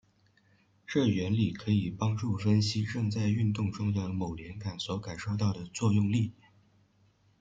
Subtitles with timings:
[0.87, 6.33] 这原理可以帮助分析正在运动中的某连杆所感受到的作用力。